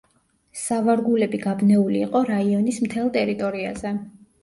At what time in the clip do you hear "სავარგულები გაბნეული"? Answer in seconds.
0.61-2.01